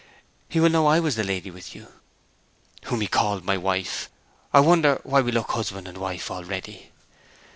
[0.49, 1.87] 'He will know I was the lady with you!'
[2.85, 4.09] 'Whom he called my wife.
[4.51, 6.89] I wonder why we look husband and wife already!'